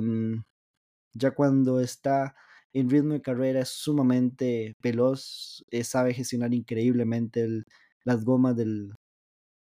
ya 1.14 1.32
cuando 1.32 1.80
está 1.80 2.34
en 2.72 2.88
ritmo 2.90 3.14
de 3.14 3.22
carrera 3.22 3.60
es 3.60 3.68
sumamente 3.70 4.76
veloz, 4.82 5.64
eh, 5.70 5.84
sabe 5.84 6.14
gestionar 6.14 6.54
increíblemente 6.54 7.64
las 8.04 8.24
gomas 8.24 8.56
del, 8.56 8.94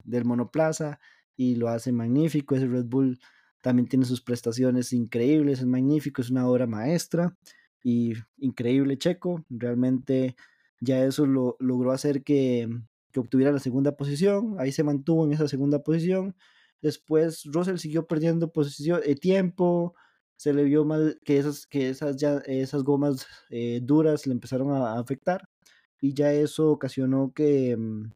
del 0.04 0.26
monoplaza 0.26 1.00
y 1.38 1.56
lo 1.56 1.70
hace 1.70 1.92
magnífico. 1.92 2.56
Ese 2.56 2.68
Red 2.68 2.86
Bull 2.86 3.20
también 3.62 3.88
tiene 3.88 4.06
sus 4.06 4.22
prestaciones 4.22 4.94
increíbles, 4.94 5.60
es 5.60 5.66
magnífico, 5.66 6.22
es 6.22 6.30
una 6.30 6.48
obra 6.48 6.68
maestra 6.68 7.36
y 7.84 8.14
increíble 8.38 8.98
Checo, 8.98 9.46
realmente 9.50 10.36
ya 10.82 11.04
eso 11.04 11.26
lo, 11.26 11.56
logró 11.60 11.92
hacer 11.92 12.24
que, 12.24 12.68
que, 13.12 13.20
obtuviera 13.20 13.52
la 13.52 13.60
segunda 13.60 13.96
posición, 13.96 14.56
ahí 14.60 14.72
se 14.72 14.84
mantuvo 14.84 15.26
en 15.26 15.34
esa 15.34 15.48
segunda 15.48 15.84
posición, 15.84 16.36
después 16.82 17.44
Russell 17.46 17.78
siguió 17.78 18.08
perdiendo 18.08 18.52
posición, 18.52 19.02
eh, 19.06 19.16
tiempo, 19.16 19.96
se 20.38 20.54
le 20.54 20.64
vio 20.64 20.86
mal 20.86 21.20
que 21.26 21.40
esas, 21.40 21.66
que 21.68 21.90
esas, 21.90 22.18
ya, 22.18 22.38
esas 22.46 22.84
gomas 22.84 23.28
eh, 23.50 23.80
duras 23.84 24.28
le 24.28 24.34
empezaron 24.34 24.72
a, 24.72 25.00
afectar 25.00 25.50
y 26.02 26.14
ya 26.14 26.32
eso 26.34 26.72
ocasionó 26.72 27.34
que, 27.34 27.76
mm, 27.78 28.12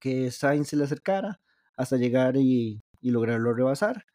que 0.00 0.30
Sainz 0.30 0.68
se 0.68 0.76
le 0.76 0.84
acercara 0.84 1.40
hasta 1.76 1.96
llegar 1.96 2.36
y, 2.36 2.82
y 3.00 3.10
lograrlo 3.10 3.54
rebasar. 3.54 4.06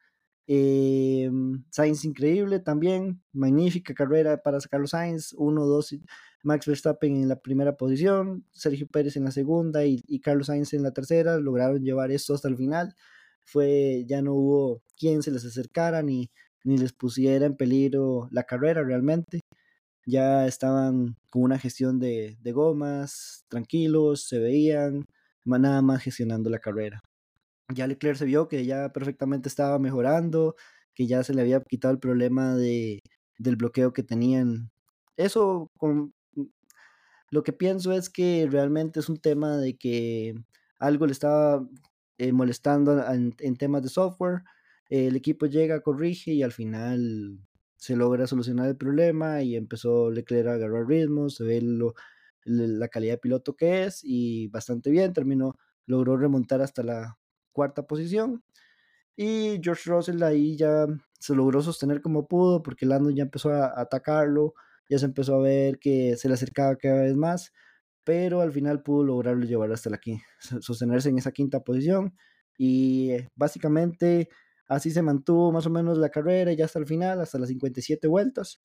Eh, 0.48 1.30
Sainz 1.70 2.04
increíble 2.06 2.60
también, 2.60 3.22
magnífica 3.32 3.94
carrera 3.94 4.42
para 4.42 4.60
Carlos 4.70 4.92
Sainz, 4.92 5.34
1, 5.38 5.66
2, 5.66 5.96
Max 6.44 6.66
Verstappen 6.66 7.16
en 7.16 7.30
la 7.30 7.40
primera 7.40 7.78
posición, 7.78 8.46
Sergio 8.52 8.88
Pérez 8.88 9.16
en 9.16 9.26
la 9.26 9.32
segunda 9.32 9.86
y, 9.86 10.04
y, 10.08 10.20
Carlos 10.20 10.48
Sainz 10.48 10.74
en 10.74 10.84
la 10.84 10.92
tercera, 10.92 11.38
lograron 11.38 11.84
llevar 11.84 12.12
esto 12.12 12.34
hasta 12.34 12.48
el 12.48 12.58
final, 12.58 12.96
fue, 13.46 14.06
ya 14.08 14.22
no 14.22 14.34
hubo 14.34 14.82
quien 14.98 15.24
se 15.24 15.32
les 15.32 15.46
acercara 15.46 16.02
ni, 16.04 16.30
ni 16.64 16.78
les 16.78 16.94
pusiera 16.94 17.46
en 17.46 17.56
peligro 17.58 18.28
la 18.32 18.44
carrera 18.44 18.84
realmente, 18.84 19.42
ya 20.06 20.48
estaban 20.48 21.16
con 21.30 21.44
una 21.44 21.60
gestión 21.60 22.00
de, 22.00 22.38
de 22.42 22.52
gomas, 22.52 23.46
tranquilos, 23.50 24.28
se 24.28 24.40
veían, 24.40 25.06
nada 25.46 25.82
más 25.82 26.04
gestionando 26.04 26.50
la 26.50 26.60
carrera 26.60 27.02
ya 27.74 27.88
Leclerc 27.88 28.18
se 28.18 28.26
vio 28.26 28.48
que 28.48 28.66
ya 28.66 28.92
perfectamente 28.92 29.50
estaba 29.50 29.80
mejorando, 29.80 30.56
que 30.94 31.08
ya 31.08 31.24
se 31.24 31.34
le 31.34 31.42
había 31.42 31.62
quitado 31.62 31.94
el 31.94 32.00
problema 32.00 32.56
de, 32.56 33.00
del 33.38 33.56
bloqueo 33.56 33.94
que 33.94 34.04
tenían. 34.04 34.72
Eso, 35.18 35.70
con, 35.78 36.14
lo 37.30 37.44
que 37.44 37.54
pienso 37.54 37.92
es 37.94 38.10
que 38.10 38.48
realmente 38.50 39.00
es 39.00 39.10
un 39.10 39.18
tema 39.18 39.58
de 39.58 39.78
que 39.78 40.36
algo 40.80 41.06
le 41.06 41.14
estaba 41.14 41.66
eh, 42.22 42.32
molestando 42.34 43.04
en, 43.12 43.36
en, 43.40 43.56
temas 43.56 43.82
de 43.84 43.90
software. 43.90 44.44
el 44.90 45.16
equipo 45.16 45.48
llega, 45.48 45.82
corrige 45.82 46.32
y 46.34 46.44
al 46.44 46.52
final 46.52 47.40
se 47.78 47.96
logra 47.96 48.28
solucionar 48.28 48.68
el 48.68 48.78
problema 48.78 49.42
y 49.42 49.56
empezó 49.56 50.12
Leclerc 50.12 50.50
a 50.50 50.54
agarrar 50.54 50.88
ritmo, 50.88 51.30
se 51.30 51.44
ve 51.44 51.62
lo, 51.62 51.96
la 52.44 52.88
calidad 52.90 53.14
de 53.14 53.18
piloto 53.18 53.56
que 53.56 53.86
es 53.86 54.02
y 54.04 54.50
bastante 54.50 54.92
bien, 54.92 55.14
terminó, 55.14 55.56
logró 55.88 56.16
remontar 56.16 56.62
hasta 56.62 56.84
la 56.84 57.18
cuarta 57.52 57.88
posición. 57.88 58.44
Y 59.16 59.60
George 59.64 59.90
Russell 59.90 60.22
ahí 60.22 60.56
ya 60.58 60.86
se 61.20 61.34
logró 61.36 61.62
sostener 61.64 62.02
como 62.02 62.28
pudo 62.28 62.62
porque 62.62 62.86
Landon 62.86 63.16
ya 63.16 63.24
empezó 63.24 63.52
a 63.52 63.80
atacarlo, 63.82 64.54
ya 64.90 65.00
se 65.00 65.06
empezó 65.06 65.36
a 65.36 65.42
ver 65.42 65.80
que 65.80 66.18
se 66.18 66.28
le 66.28 66.36
acercaba 66.36 66.76
cada 66.76 67.02
vez 67.02 67.16
más, 67.16 67.52
pero 68.04 68.42
al 68.42 68.52
final 68.52 68.84
pudo 68.84 69.04
lograrlo 69.04 69.46
llevar 69.46 69.72
hasta 69.72 69.94
aquí, 69.94 70.22
sostenerse 70.62 71.10
en 71.10 71.18
esa 71.18 71.32
quinta 71.32 71.62
posición 71.62 72.16
y 72.58 73.12
eh, 73.12 73.30
básicamente 73.36 74.30
así 74.68 74.92
se 74.92 75.02
mantuvo 75.02 75.52
más 75.52 75.66
o 75.66 75.70
menos 75.70 75.98
la 75.98 76.10
carrera 76.10 76.54
ya 76.54 76.66
hasta 76.66 76.80
el 76.80 76.88
final, 76.88 77.22
hasta 77.22 77.40
las 77.40 77.50
57 77.50 78.08
vueltas. 78.08 78.62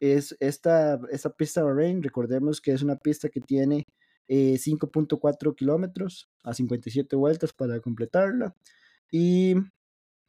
Es 0.00 0.36
esta, 0.40 1.00
esta 1.10 1.30
pista 1.30 1.62
Bahrain, 1.62 2.02
recordemos 2.02 2.60
que 2.60 2.72
es 2.72 2.82
una 2.82 2.96
pista 2.96 3.28
que 3.28 3.40
tiene 3.40 3.86
5.4 4.28 5.52
eh, 5.52 5.54
kilómetros 5.56 6.30
a 6.44 6.54
57 6.54 7.16
vueltas 7.16 7.52
para 7.52 7.80
completarla. 7.80 8.54
Y 9.10 9.56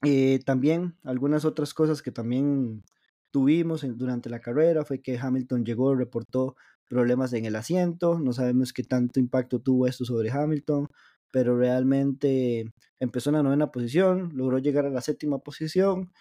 eh, 0.03 0.39
también 0.45 0.97
algunas 1.03 1.45
otras 1.45 1.73
cosas 1.73 2.01
que 2.01 2.11
también 2.11 2.83
tuvimos 3.29 3.85
durante 3.97 4.29
la 4.29 4.41
carrera 4.41 4.83
fue 4.83 5.01
que 5.01 5.17
Hamilton 5.17 5.63
llegó, 5.63 5.95
reportó 5.95 6.55
problemas 6.91 7.31
en 7.31 7.45
el 7.45 7.55
asiento, 7.55 8.19
no 8.19 8.33
sabemos 8.33 8.73
qué 8.73 8.83
tanto 8.83 9.21
impacto 9.21 9.59
tuvo 9.59 9.87
esto 9.87 10.03
sobre 10.03 10.29
Hamilton, 10.29 10.89
pero 11.31 11.57
realmente 11.57 12.69
empezó 12.99 13.29
en 13.29 13.37
la 13.37 13.43
novena 13.43 13.71
posición, 13.71 14.31
logró 14.35 14.57
llegar 14.57 14.85
a 14.85 14.89
la 14.89 14.99
séptima 14.99 15.39
posición 15.39 16.11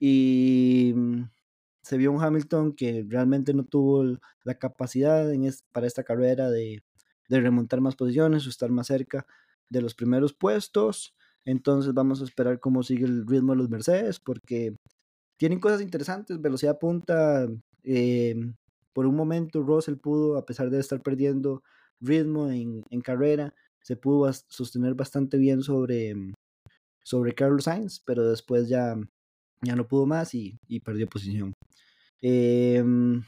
y 0.00 0.92
mm, 0.96 1.30
se 1.80 1.96
vio 1.96 2.10
un 2.10 2.20
Hamilton 2.20 2.72
que 2.74 3.06
realmente 3.08 3.54
no 3.54 3.66
tuvo 3.66 4.18
la 4.42 4.58
capacidad 4.58 5.30
para 5.70 5.86
esta 5.86 6.02
carrera 6.02 6.50
de, 6.50 6.82
remontar 7.28 7.80
más 7.80 7.94
posiciones 7.94 8.46
o 8.46 8.50
estar 8.50 8.70
más 8.70 8.88
cerca 8.88 9.28
de 9.68 9.80
los 9.80 9.94
primeros 9.94 10.34
puestos. 10.34 11.14
Entonces 11.44 11.94
vamos 11.94 12.20
a 12.20 12.24
esperar 12.24 12.58
cómo 12.58 12.82
sigue 12.82 13.04
el 13.04 13.24
ritmo 13.28 13.52
de 13.52 13.58
los 13.58 13.70
Mercedes 13.70 14.18
porque 14.18 14.74
tienen 15.36 15.60
cosas 15.60 15.82
interesantes, 15.82 16.40
velocidad 16.40 16.80
punta. 16.80 17.46
Eh, 17.84 18.34
por 18.96 19.04
un 19.04 19.14
momento 19.14 19.62
Russell 19.62 19.96
pudo, 19.96 20.38
a 20.38 20.46
pesar 20.46 20.70
de 20.70 20.80
estar 20.80 21.02
perdiendo 21.02 21.62
ritmo 22.00 22.50
en, 22.50 22.82
carrera, 23.02 23.52
se 23.82 23.94
pudo 23.94 24.32
sostener 24.48 24.94
bastante 24.94 25.36
bien 25.36 25.60
sobre, 25.60 26.14
sobre 27.02 27.34
Carlos 27.34 27.64
Sainz, 27.64 28.00
pero 28.00 28.26
después 28.26 28.70
ya, 28.70 28.96
ya 29.60 29.76
no 29.76 29.86
pudo 29.86 30.06
más 30.06 30.34
y, 30.34 30.58
perdió 30.82 31.06
posición. 31.08 31.52
Em, 32.22 33.22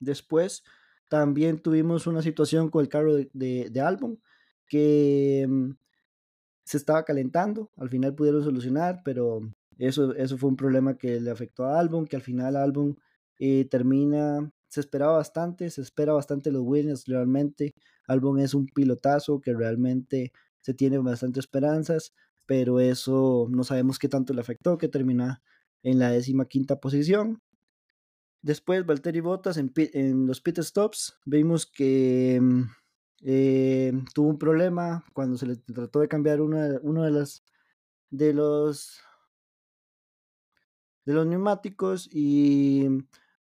después 0.00 0.64
también 1.10 1.58
tuvimos 1.58 2.06
una 2.06 2.22
situación 2.22 2.70
con 2.70 2.80
el 2.80 2.88
carro 2.88 3.14
de, 3.14 3.28
de, 3.34 4.18
que 4.66 5.42
em, 5.42 5.76
se 6.64 6.78
estaba 6.78 7.04
calentando, 7.04 7.70
al 7.76 7.90
final 7.90 8.14
pudieron 8.14 8.42
solucionar, 8.42 9.02
pero 9.04 9.42
eso, 9.76 10.14
eso 10.14 10.38
fue 10.38 10.48
un 10.48 10.56
problema 10.56 10.96
que 10.96 11.20
le 11.20 11.30
afectó 11.30 11.66
a 11.66 11.78
Albon, 11.78 12.06
que 12.06 12.16
al 12.16 12.22
final 12.22 12.56
Albon 12.56 12.96
eh, 13.38 13.66
termina, 13.70 14.50
se 14.68 14.80
esperaba 14.80 15.14
bastante, 15.14 15.70
se 15.70 15.82
espera 15.82 16.12
bastante 16.12 16.50
los 16.50 16.62
Williams 16.64 17.06
realmente, 17.06 17.74
Albon 18.06 18.40
es 18.40 18.54
un 18.54 18.66
pilotazo 18.66 19.40
que 19.40 19.54
realmente 19.54 20.32
se 20.60 20.74
tiene 20.74 20.98
bastante 20.98 21.40
esperanzas, 21.40 22.14
pero 22.46 22.80
eso 22.80 23.46
no 23.50 23.64
sabemos 23.64 23.98
qué 23.98 24.08
tanto 24.08 24.32
le 24.32 24.40
afectó, 24.40 24.78
que 24.78 24.88
termina 24.88 25.42
en 25.82 25.98
la 25.98 26.10
décima 26.10 26.46
quinta 26.46 26.80
posición. 26.80 27.40
Después, 28.42 28.86
Valtteri 28.86 29.20
Bottas 29.20 29.56
en, 29.56 29.72
en 29.76 30.26
los 30.26 30.40
pit 30.40 30.58
stops, 30.60 31.18
vimos 31.26 31.66
que 31.66 32.38
mm, 32.40 32.62
eh, 33.22 33.92
tuvo 34.14 34.28
un 34.28 34.38
problema 34.38 35.04
cuando 35.12 35.36
se 35.36 35.46
le 35.46 35.56
trató 35.56 36.00
de 36.00 36.08
cambiar 36.08 36.40
una, 36.40 36.78
uno 36.82 37.02
de 37.02 37.10
las 37.10 37.44
de 38.10 38.32
los 38.32 39.00
de 41.04 41.14
los 41.14 41.26
neumáticos 41.26 42.08
y 42.12 42.86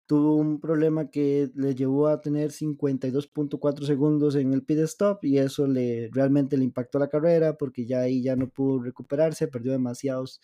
tuvo 0.08 0.36
un 0.36 0.60
problema 0.60 1.10
que 1.10 1.50
le 1.56 1.76
llevó 1.76 2.08
a 2.08 2.22
tener 2.22 2.52
52.4 2.52 3.86
segundos 3.86 4.36
en 4.36 4.54
el 4.54 4.64
pit 4.64 4.80
stop 4.80 5.24
y 5.24 5.40
eso 5.40 5.68
le 5.68 6.10
realmente 6.12 6.58
le 6.58 6.64
impactó 6.64 7.00
la 7.00 7.10
carrera 7.10 7.58
porque 7.58 7.86
ya 7.86 8.02
ahí 8.02 8.22
ya 8.22 8.36
no 8.36 8.50
pudo 8.50 8.84
recuperarse, 8.84 9.48
perdió 9.48 9.72
demasiados 9.72 10.42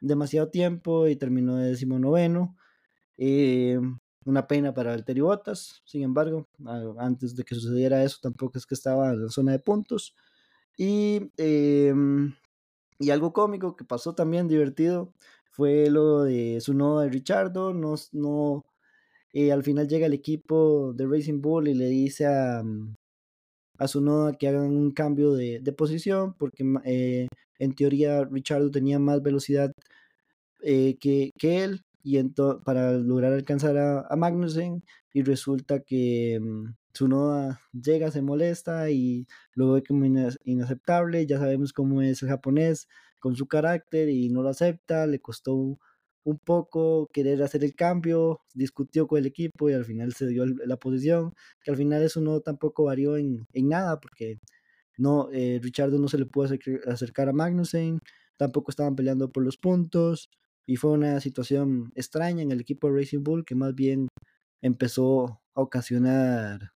demasiado 0.00 0.48
tiempo 0.50 1.08
y 1.08 1.16
terminó 1.16 1.56
de 1.56 1.70
decimonoveno. 1.70 2.56
Eh, 3.18 3.78
una 4.24 4.46
pena 4.48 4.74
para 4.74 4.90
Valtteri 4.90 5.20
Bottas, 5.20 5.82
sin 5.84 6.02
embargo, 6.02 6.48
antes 6.98 7.36
de 7.36 7.44
que 7.44 7.54
sucediera 7.54 8.02
eso, 8.02 8.18
tampoco 8.20 8.58
es 8.58 8.66
que 8.66 8.74
estaba 8.74 9.10
en 9.12 9.24
la 9.24 9.30
zona 9.30 9.52
de 9.52 9.60
puntos. 9.60 10.14
Y, 10.76 11.30
em, 11.36 12.34
y 12.98 13.10
algo 13.10 13.32
cómico 13.32 13.76
que 13.76 13.84
pasó 13.84 14.14
también 14.14 14.48
divertido 14.48 15.12
fue 15.52 15.90
lo 15.90 16.24
de 16.24 16.60
su 16.60 16.74
nodo 16.74 17.00
de 17.00 17.08
Richardo. 17.10 17.72
No, 17.72 17.94
no, 18.12 18.64
eh, 19.38 19.52
al 19.52 19.62
final 19.62 19.86
llega 19.86 20.06
el 20.06 20.14
equipo 20.14 20.94
de 20.94 21.06
Racing 21.06 21.42
Bull 21.42 21.68
y 21.68 21.74
le 21.74 21.88
dice 21.88 22.24
a, 22.24 22.64
a 23.78 23.86
su 23.86 24.00
noda 24.00 24.32
que 24.38 24.48
hagan 24.48 24.74
un 24.74 24.92
cambio 24.92 25.34
de, 25.34 25.60
de 25.60 25.72
posición, 25.72 26.34
porque 26.38 26.64
eh, 26.86 27.28
en 27.58 27.74
teoría 27.74 28.24
Richardo 28.24 28.70
tenía 28.70 28.98
más 28.98 29.22
velocidad 29.22 29.72
eh, 30.62 30.96
que, 30.98 31.32
que 31.38 31.64
él 31.64 31.82
y 32.02 32.18
para 32.64 32.92
lograr 32.92 33.34
alcanzar 33.34 33.76
a, 33.76 34.16
Magnussen 34.16 34.82
y 35.12 35.22
resulta 35.22 35.80
que 35.80 36.38
mm, 36.40 36.64
su 36.94 37.04
Tsunoda 37.04 37.60
llega, 37.72 38.10
se 38.10 38.22
molesta 38.22 38.90
y 38.90 39.26
lo 39.54 39.72
ve 39.72 39.82
como 39.82 40.06
inaceptable, 40.44 41.26
ya 41.26 41.38
sabemos 41.38 41.74
cómo 41.74 42.00
es 42.00 42.22
el 42.22 42.30
japonés 42.30 42.88
con 43.20 43.36
su 43.36 43.46
carácter 43.48 44.08
y 44.08 44.30
no 44.30 44.40
lo 44.42 44.48
acepta, 44.48 45.06
le 45.06 45.20
costó 45.20 45.78
un, 46.26 46.38
poco 46.38 47.08
querer 47.12 47.42
hacer 47.42 47.64
el 47.64 47.74
cambio, 47.74 48.40
discutió 48.54 49.06
con 49.06 49.18
el 49.18 49.26
equipo 49.26 49.70
y 49.70 49.74
al 49.74 49.84
final 49.84 50.12
se 50.14 50.26
dio 50.26 50.44
la 50.46 50.76
posición, 50.76 51.34
que 51.62 51.70
al 51.70 51.76
final 51.76 52.02
eso 52.02 52.20
no 52.20 52.40
tampoco 52.40 52.84
varió 52.84 53.16
en, 53.16 53.46
nada 53.54 54.00
porque 54.00 54.38
no, 54.98 55.28
eh, 55.32 55.60
Richardo 55.62 55.98
no 55.98 56.08
se 56.08 56.18
le 56.18 56.26
pudo 56.26 56.48
acercar 56.86 57.28
a 57.28 57.32
Magnussen, 57.32 58.00
tampoco 58.36 58.70
estaban 58.70 58.96
peleando 58.96 59.30
por 59.32 59.44
los 59.44 59.56
puntos, 59.56 60.30
y 60.66 60.76
fue 60.76 60.92
una 60.92 61.20
situación 61.20 61.92
extraña 61.94 62.42
en 62.42 62.50
el 62.52 62.60
equipo 62.60 62.88
de 62.90 62.98
Racing 62.98 63.22
Bull 63.22 63.44
que 63.44 63.54
más 63.54 63.74
bien 63.74 64.08
empezó 64.62 65.40
a 65.54 65.62
ocasionar 65.62 66.72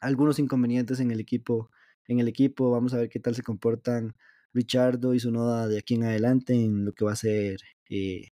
algunos 0.00 0.38
inconvenientes 0.38 1.00
en 1.00 1.10
el 1.10 1.20
equipo. 1.20 1.70
En 2.06 2.20
el 2.20 2.28
equipo 2.28 2.70
vamos 2.70 2.94
a 2.94 2.98
ver 2.98 3.08
qué 3.08 3.20
tal 3.20 3.34
se 3.34 3.42
comportan 3.42 4.14
Richardo 4.54 5.14
y 5.14 5.20
su 5.20 5.32
noda 5.32 5.68
de 5.68 5.78
aquí 5.78 5.94
en 5.94 6.04
adelante 6.04 6.54
en 6.54 6.84
lo 6.84 6.92
que 6.92 7.04
va 7.04 7.12
a 7.12 7.16
ser 7.16 7.60
eh, 7.90 8.28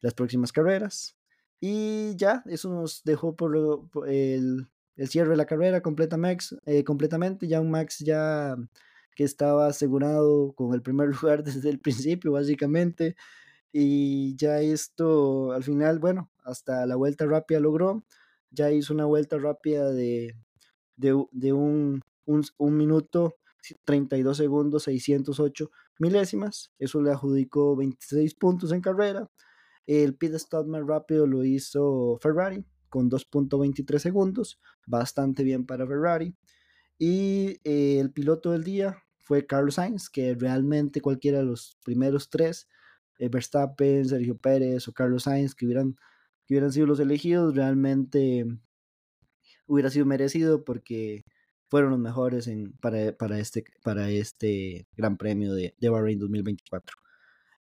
las 0.00 0.14
próximas 0.14 0.52
carreras. 0.52 1.16
Y 1.60 2.14
ya, 2.16 2.42
eso 2.46 2.70
nos 2.70 3.02
dejó 3.04 3.34
por, 3.36 3.56
el, 4.06 4.68
cierre 5.08 5.30
de 5.30 5.36
la 5.36 5.46
carrera 5.46 5.80
completamente, 5.80 6.44
eh, 6.66 6.84
completamente. 6.84 7.48
Ya 7.48 7.60
un 7.60 7.70
Max 7.70 7.98
ya 8.00 8.56
que 9.14 9.24
estaba 9.24 9.66
asegurado 9.66 10.52
con 10.52 10.74
el 10.74 10.82
primer 10.82 11.08
lugar 11.22 11.42
desde 11.42 11.70
el 11.70 11.80
principio, 11.80 12.32
básicamente. 12.32 13.16
Y 13.72 14.36
ya 14.36 14.60
esto, 14.60 15.52
al 15.52 15.64
final, 15.64 15.98
bueno, 15.98 16.30
hasta 16.44 16.86
la 16.86 16.96
vuelta 16.96 17.26
rápida 17.26 17.60
logró. 17.60 18.04
Ya 18.50 18.70
hizo 18.70 18.94
una 18.94 19.04
vuelta 19.04 19.38
rápida 19.38 19.90
de, 19.90 20.34
de, 20.96 21.12
un, 21.52 22.02
un, 22.24 22.76
minuto, 22.76 23.36
32 23.84 24.36
segundos, 24.36 24.84
608 24.84 25.70
milésimas. 25.98 26.72
Eso 26.78 27.02
le 27.02 27.10
adjudicó 27.10 27.76
26 27.76 28.34
puntos 28.34 28.72
en 28.72 28.80
carrera. 28.80 29.28
El 29.86 30.16
pit 30.16 30.34
stop 30.34 30.66
más 30.66 30.84
rápido 30.86 31.26
lo 31.26 31.44
hizo 31.44 32.18
Ferrari 32.20 32.64
con 32.88 33.10
2.23 33.10 33.98
segundos, 33.98 34.60
bastante 34.86 35.42
bien 35.44 35.66
para 35.66 35.86
Ferrari. 35.86 36.34
Y 36.98 37.60
eh, 37.64 37.98
el 38.00 38.10
piloto 38.12 38.52
del 38.52 38.64
día 38.64 39.02
fue 39.18 39.46
Carlos 39.46 39.74
Sainz, 39.74 40.08
que 40.08 40.34
realmente 40.34 41.00
cualquiera 41.00 41.38
de 41.38 41.44
los 41.44 41.78
primeros 41.84 42.30
tres, 42.30 42.68
eh, 43.18 43.28
Verstappen, 43.28 44.08
Sergio 44.08 44.36
Pérez 44.38 44.88
o 44.88 44.92
Carlos 44.92 45.24
Sainz, 45.24 45.54
que 45.54 45.66
hubieran, 45.66 45.96
sido 46.72 46.86
los 46.86 47.00
elegidos, 47.00 47.54
realmente 47.54 48.46
hubiera 49.66 49.90
sido 49.90 50.06
merecido 50.06 50.64
porque 50.64 51.24
fueron 51.68 51.90
los 51.90 51.98
mejores 51.98 52.46
este, 52.46 53.64
para 53.82 54.10
este 54.10 54.86
Gran 54.96 55.16
Premio 55.16 55.54
de, 55.54 55.74
de 55.78 55.88
Bahrein 55.88 56.18
2024. 56.18 56.95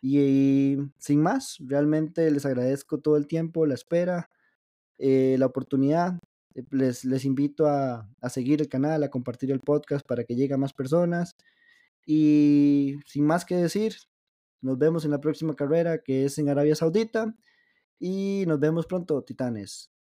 Y, 0.02 0.78
sin 0.98 1.22
más, 1.22 1.58
realmente 1.60 2.30
les 2.32 2.46
agradezco 2.46 3.00
todo 3.00 3.18
el 3.18 3.28
tiempo, 3.28 3.66
la 3.66 3.76
espera, 3.76 4.30
eh, 4.98 5.36
la 5.40 5.46
oportunidad. 5.46 6.20
Eh, 6.56 6.64
les, 6.72 7.06
les 7.06 7.26
invito 7.26 7.68
a, 7.68 8.10
a, 8.22 8.30
seguir 8.30 8.62
el 8.62 8.70
canal, 8.70 9.04
a 9.04 9.10
compartir 9.10 9.52
el 9.52 9.60
podcast 9.60 10.06
para 10.06 10.24
que 10.24 10.36
llegue 10.36 10.56
a 10.56 10.58
más 10.58 10.74
personas. 10.74 11.36
Y 12.06 12.96
sin 13.06 13.26
más 13.26 13.46
que 13.46 13.56
decir, 13.56 13.96
nos 14.62 14.78
vemos 14.78 15.06
en 15.06 15.12
la 15.12 15.22
próxima 15.22 15.56
carrera 15.56 16.00
que 16.00 16.26
es 16.26 16.38
en 16.40 16.50
Arabia 16.50 16.76
Saudita. 16.76 17.36
Y 18.00 18.46
nos 18.48 18.60
vemos 18.60 18.88
pronto, 18.88 19.24
titanes. 19.24 19.92